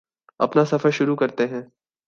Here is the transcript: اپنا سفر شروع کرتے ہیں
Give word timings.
اپنا 0.39 0.65
سفر 0.65 0.89
شروع 0.89 1.15
کرتے 1.15 1.47
ہیں 1.47 1.61